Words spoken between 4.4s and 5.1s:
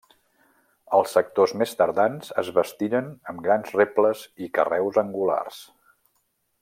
i carreus